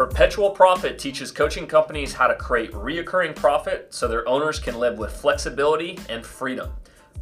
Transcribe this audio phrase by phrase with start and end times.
[0.00, 4.96] Perpetual Profit teaches coaching companies how to create reoccurring profit so their owners can live
[4.96, 6.70] with flexibility and freedom.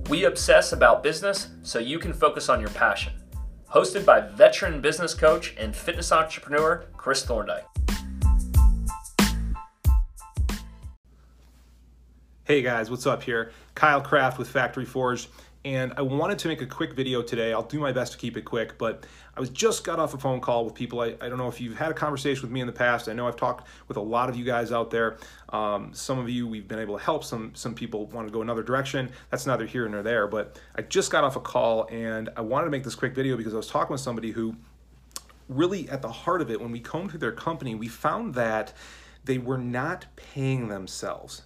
[0.09, 3.15] We obsess about business so you can focus on your passion.
[3.69, 7.65] Hosted by veteran business coach and fitness entrepreneur Chris Thorndyke.
[12.45, 13.51] Hey guys, what's up here?
[13.75, 15.27] Kyle Kraft with Factory Forged
[15.65, 17.53] and I wanted to make a quick video today.
[17.53, 19.05] I'll do my best to keep it quick, but
[19.37, 21.01] I was just got off a phone call with people.
[21.01, 23.09] I, I don't know if you've had a conversation with me in the past.
[23.09, 25.19] I know I've talked with a lot of you guys out there.
[25.49, 27.25] Um, some of you we've been able to help.
[27.25, 29.11] Some some people want to go another direction.
[29.31, 30.27] That's neither here nor there.
[30.27, 33.37] But I just got off a call and I wanted to make this quick video
[33.37, 34.55] because I was talking with somebody who
[35.49, 38.73] really at the heart of it, when we combed through their company, we found that
[39.25, 41.43] they were not paying themselves.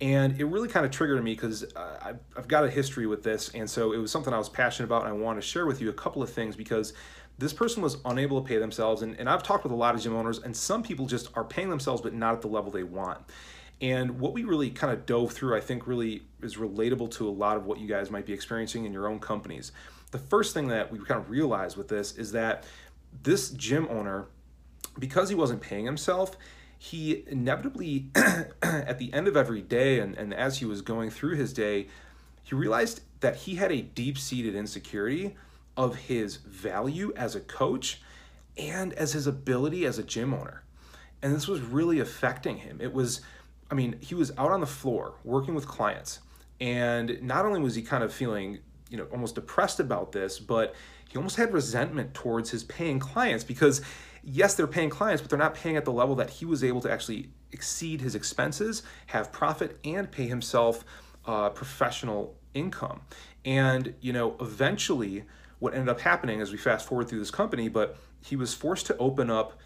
[0.00, 3.50] And it really kind of triggered me because uh, I've, got a history with this.
[3.50, 5.06] And so it was something I was passionate about.
[5.06, 6.92] And I want to share with you a couple of things because
[7.38, 9.02] this person was unable to pay themselves.
[9.02, 11.44] And, and I've talked with a lot of gym owners, and some people just are
[11.44, 13.18] paying themselves, but not at the level they want.
[13.80, 17.30] And what we really kind of dove through, I think, really is relatable to a
[17.30, 19.72] lot of what you guys might be experiencing in your own companies.
[20.10, 22.64] The first thing that we kind of realized with this is that
[23.22, 24.26] this gym owner,
[24.98, 26.36] because he wasn't paying himself,
[26.84, 28.10] he inevitably,
[28.62, 31.86] at the end of every day, and, and as he was going through his day,
[32.42, 35.34] he realized that he had a deep seated insecurity
[35.78, 38.02] of his value as a coach
[38.58, 40.62] and as his ability as a gym owner.
[41.22, 42.82] And this was really affecting him.
[42.82, 43.22] It was,
[43.70, 46.20] I mean, he was out on the floor working with clients.
[46.60, 48.58] And not only was he kind of feeling,
[48.90, 50.74] you know, almost depressed about this, but
[51.08, 53.80] he almost had resentment towards his paying clients because
[54.24, 56.80] yes, they're paying clients, but they're not paying at the level that he was able
[56.82, 60.84] to actually exceed his expenses, have profit, and pay himself
[61.26, 63.00] uh, professional income.
[63.44, 65.24] And, you know, eventually
[65.58, 68.86] what ended up happening as we fast forward through this company, but he was forced
[68.86, 69.58] to open up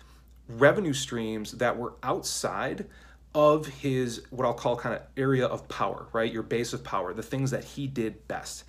[0.49, 2.87] revenue streams that were outside
[3.35, 6.33] of his what I'll call kind of area of power, right?
[6.33, 8.65] Your base of power, the things that he did best.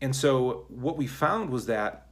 [0.00, 2.05] And so what we found was that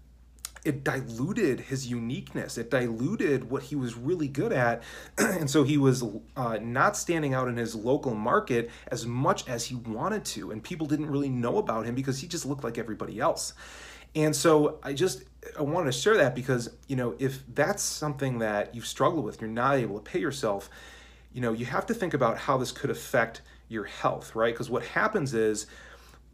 [0.65, 2.57] it diluted his uniqueness.
[2.57, 4.83] It diluted what he was really good at.
[5.19, 6.03] and so he was
[6.37, 10.51] uh, not standing out in his local market as much as he wanted to.
[10.51, 13.53] And people didn't really know about him because he just looked like everybody else.
[14.15, 15.25] And so I just
[15.59, 19.41] I wanted to share that because, you know, if that's something that you've struggled with,
[19.41, 20.71] you're not able to pay yourself,
[21.33, 24.55] you know, you have to think about how this could affect your health, right?
[24.55, 25.67] Because what happens is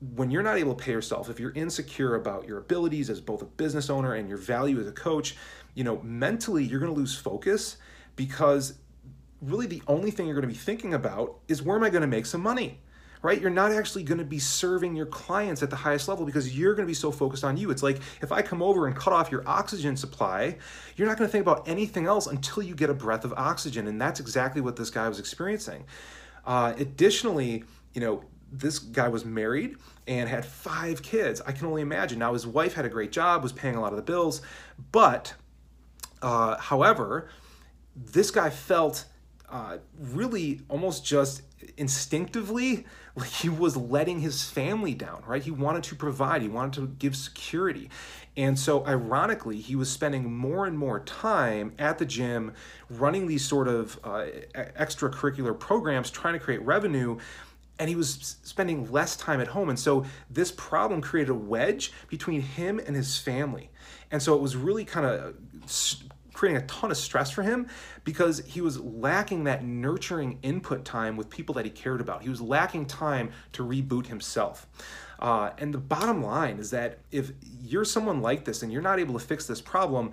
[0.01, 3.43] when you're not able to pay yourself, if you're insecure about your abilities as both
[3.43, 5.37] a business owner and your value as a coach,
[5.75, 7.77] you know, mentally you're going to lose focus
[8.17, 8.75] because
[9.43, 12.03] really the only thing you're going to be thinking about is where am I going
[12.03, 12.81] to make some money?
[13.23, 13.39] Right?
[13.39, 16.75] You're not actually going to be serving your clients at the highest level because you're
[16.75, 17.71] going to be so focused on you.
[17.71, 20.57] It's like if I come over and cut off your oxygen supply,
[20.97, 23.87] you're not going to think about anything else until you get a breath of oxygen.
[23.89, 25.85] And that's exactly what this guy was experiencing.
[26.47, 31.41] Uh, additionally, you know, this guy was married and had five kids.
[31.47, 32.19] I can only imagine.
[32.19, 34.43] Now, his wife had a great job, was paying a lot of the bills,
[34.93, 35.35] but
[36.23, 37.29] uh, however,
[37.97, 39.07] this guy felt
[39.49, 41.43] uh, really almost just
[41.77, 45.43] instinctively like he was letting his family down, right?
[45.43, 47.91] He wanted to provide, he wanted to give security.
[48.37, 52.55] And so, ironically, he was spending more and more time at the gym
[52.89, 57.19] running these sort of uh, extracurricular programs, trying to create revenue
[57.81, 59.71] and he was spending less time at home.
[59.71, 63.71] And so this problem created a wedge between him and his family.
[64.11, 65.35] And so it was really kind of
[66.35, 67.67] creating a ton of stress for him
[68.05, 72.23] because he was lacking that nurturing input time with people that he cared about.
[72.23, 74.67] He was lacking time to reboot himself.
[75.19, 78.99] Uh, and the bottom line is that if you're someone like this and you're not
[78.99, 80.13] able to fix this problem,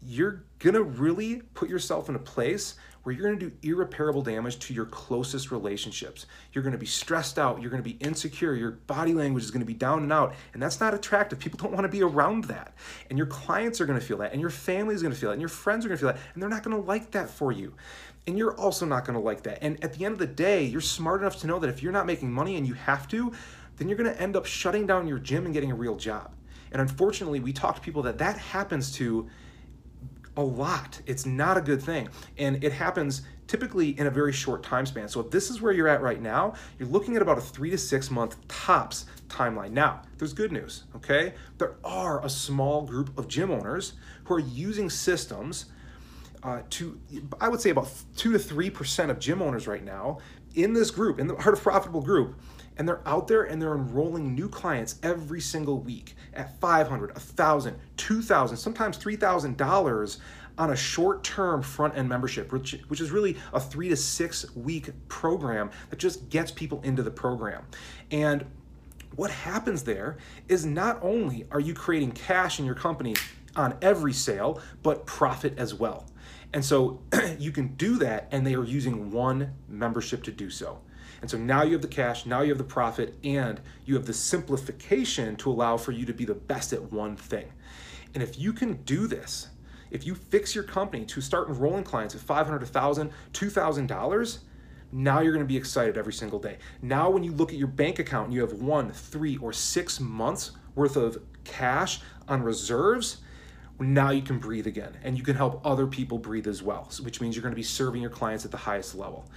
[0.00, 4.74] you're gonna really put yourself in a place where you're gonna do irreparable damage to
[4.74, 6.26] your closest relationships.
[6.52, 9.74] You're gonna be stressed out, you're gonna be insecure, your body language is gonna be
[9.74, 11.38] down and out, and that's not attractive.
[11.38, 12.74] People don't wanna be around that.
[13.10, 15.42] And your clients are gonna feel that, and your family is gonna feel that, and
[15.42, 17.74] your friends are gonna feel that, and they're not gonna like that for you.
[18.26, 19.58] And you're also not gonna like that.
[19.62, 21.92] And at the end of the day, you're smart enough to know that if you're
[21.92, 23.32] not making money and you have to,
[23.76, 26.32] then you're gonna end up shutting down your gym and getting a real job.
[26.72, 29.28] And unfortunately, we talk to people that that happens to
[30.36, 31.00] a lot.
[31.06, 32.08] It's not a good thing.
[32.38, 35.08] And it happens typically in a very short time span.
[35.08, 37.70] So if this is where you're at right now, you're looking at about a three
[37.70, 39.70] to six month tops timeline.
[39.70, 41.34] Now, there's good news, okay?
[41.58, 43.94] There are a small group of gym owners
[44.24, 45.66] who are using systems
[46.42, 47.00] uh, to,
[47.40, 50.18] I would say about two to 3% of gym owners right now
[50.54, 52.38] in this group, in the Heart of Profitable group,
[52.76, 57.76] and they're out there and they're enrolling new clients every single week at 500 1000
[57.96, 60.18] 2000 sometimes $3000
[60.56, 64.54] on a short term front end membership, which, which is really a three to six
[64.54, 67.64] week program that just gets people into the program.
[68.10, 68.44] And
[69.16, 70.16] what happens there
[70.48, 73.14] is not only are you creating cash in your company
[73.56, 76.06] on every sale, but profit as well.
[76.52, 77.00] And so
[77.38, 80.80] you can do that, and they are using one membership to do so.
[81.20, 84.06] And so now you have the cash, now you have the profit, and you have
[84.06, 87.52] the simplification to allow for you to be the best at one thing.
[88.14, 89.48] And if you can do this,
[89.90, 94.38] if you fix your company to start enrolling clients at $500, $1,000, $2,000,
[94.92, 96.58] now you're to be excited every single day.
[96.80, 99.98] Now, when you look at your bank account and you have one, three, or six
[99.98, 103.18] months worth of cash on reserves,
[103.80, 107.20] now you can breathe again and you can help other people breathe as well, which
[107.20, 109.28] means you're going to be serving your clients at the highest level.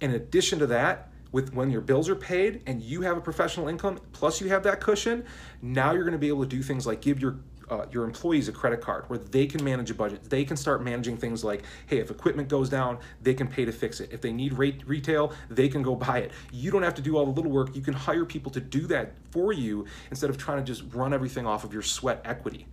[0.00, 3.68] In addition to that, with when your bills are paid and you have a professional
[3.68, 5.24] income plus you have that cushion,
[5.62, 7.36] now you're going to be able to do things like give your
[7.68, 10.22] uh, your employees a credit card where they can manage a budget.
[10.30, 13.72] They can start managing things like, hey, if equipment goes down, they can pay to
[13.72, 14.12] fix it.
[14.12, 16.32] If they need rate retail, they can go buy it.
[16.52, 17.74] You don't have to do all the little work.
[17.74, 21.12] You can hire people to do that for you instead of trying to just run
[21.12, 22.66] everything off of your sweat equity.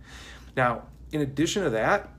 [0.56, 2.10] Now, in addition to that,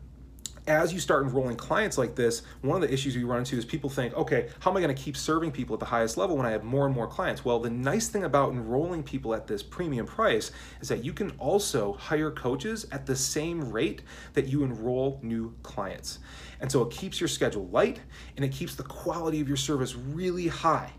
[0.68, 3.66] as you start enrolling clients like this, one of the issues we run into is
[3.66, 6.36] people think, okay, how am I going to keep serving people at the highest level
[6.38, 7.46] when I have more and more clients?
[7.46, 10.52] Well, the nice thing about enrolling people at this premium price
[10.82, 14.02] is that you can also hire coaches at the same rate
[14.34, 16.20] that you enroll new clients.
[16.60, 18.00] And so it keeps your schedule light
[18.36, 20.92] and it keeps the quality of your service really high,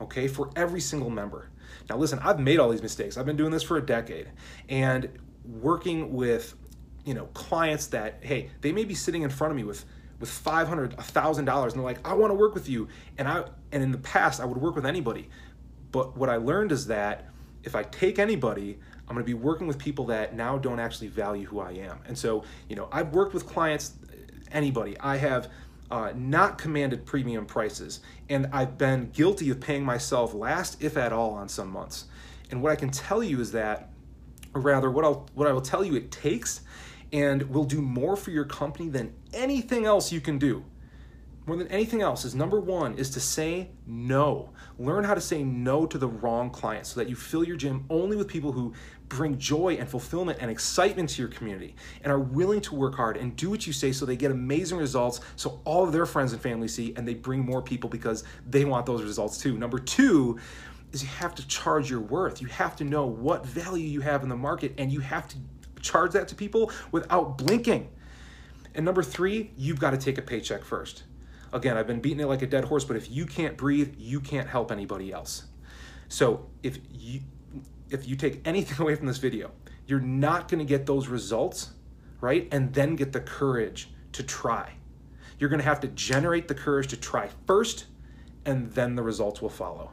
[0.00, 1.48] okay, for every single member.
[1.88, 3.16] Now, listen, I've made all these mistakes.
[3.16, 4.28] I've been doing this for a decade.
[4.68, 5.08] And
[5.44, 6.54] working with
[7.04, 9.84] you know clients that hey they may be sitting in front of me with
[10.20, 12.88] with 500 1000 dollars and they're like i want to work with you.
[13.18, 15.28] And i and in the past i would work with anybody.
[15.92, 17.26] But what i learned is that
[17.62, 21.08] if i take anybody i'm going to be working with people that now don't actually
[21.08, 22.00] value who i am.
[22.06, 23.92] And so you know i've worked with clients
[24.50, 24.96] anybody.
[25.00, 25.50] I have
[25.90, 31.12] uh, not commanded premium prices and i've been guilty of paying myself last if at
[31.12, 32.06] all on some months.
[32.50, 33.90] And what i can tell you is that
[34.54, 36.60] or rather what I'll what I will tell you it takes
[37.12, 40.64] and will do more for your company than anything else you can do.
[41.46, 44.50] More than anything else is number one is to say no.
[44.78, 47.84] Learn how to say no to the wrong clients so that you fill your gym
[47.90, 48.72] only with people who
[49.08, 53.18] bring joy and fulfillment and excitement to your community and are willing to work hard
[53.18, 56.32] and do what you say so they get amazing results so all of their friends
[56.32, 59.58] and family see and they bring more people because they want those results too.
[59.58, 60.38] Number two,
[60.94, 62.40] is you have to charge your worth.
[62.40, 65.36] You have to know what value you have in the market and you have to
[65.84, 67.88] charge that to people without blinking.
[68.74, 71.04] And number three, you've got to take a paycheck first.
[71.52, 74.20] Again, I've been beating it like a dead horse, but if you can't breathe, you
[74.20, 75.44] can't help anybody else.
[76.08, 77.20] So if you
[77.90, 79.52] if you take anything away from this video,
[79.86, 81.70] you're not going to get those results,
[82.20, 82.48] right?
[82.50, 84.72] And then get the courage to try.
[85.38, 87.86] You're going to have to generate the courage to try first,
[88.44, 89.90] and then the results will follow.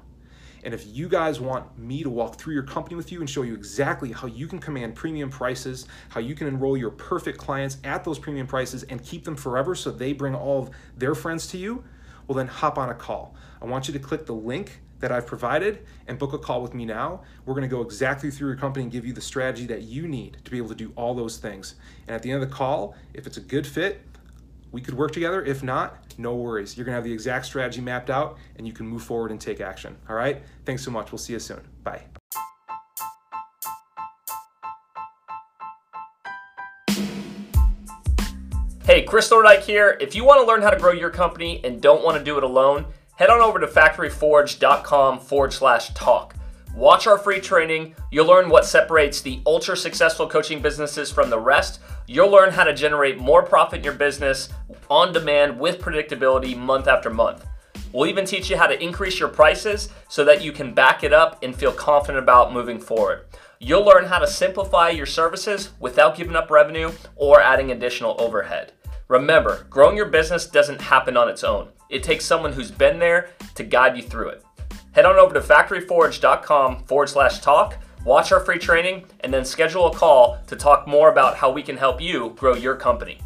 [0.64, 3.42] And if you guys want me to walk through your company with you and show
[3.42, 7.78] you exactly how you can command premium prices, how you can enroll your perfect clients
[7.84, 11.48] at those premium prices and keep them forever so they bring all of their friends
[11.48, 11.84] to you,
[12.28, 13.36] well, then hop on a call.
[13.62, 16.74] I want you to click the link that I've provided and book a call with
[16.74, 17.22] me now.
[17.46, 20.38] We're to go exactly through your company and give you the strategy that you need
[20.46, 21.76] to be able to do all those things.
[22.08, 24.02] And at the end of the call, if it's a good fit,
[24.72, 25.44] we could work together.
[25.44, 26.78] If not, no worries.
[26.78, 29.62] You're gonna have the exact strategy mapped out and you can move forward and take
[29.62, 29.98] action.
[30.10, 30.42] All right?
[30.66, 31.12] Thanks so much.
[31.12, 31.62] We'll see you soon.
[31.84, 32.04] Bye.
[38.84, 39.98] Hey, Chris Thorndike here.
[40.02, 42.38] If you want to learn how to grow your company and don't want to do
[42.38, 46.36] it alone, head on over to factoryforged.com forward slash talk.
[46.76, 47.96] Watch our free training.
[48.12, 51.80] You'll learn what separates the ultra successful coaching businesses from the rest.
[52.08, 54.50] You'll learn how to generate more profit in your business
[54.90, 57.46] on demand with predictability month after month.
[57.94, 61.14] We'll even teach you how to increase your prices so that you can back it
[61.14, 63.26] up and feel confident about moving forward.
[63.60, 68.74] You'll learn how to simplify your services without giving up revenue or adding additional overhead.
[69.08, 71.70] Remember, growing your business doesn't happen on its own.
[71.90, 74.44] It takes someone who's been there to guide you through it.
[74.94, 79.88] Head on over to factoryforged.com forward slash talk, watch our free training, and then schedule
[79.88, 83.20] a call to talk more about how we can help you grow your company.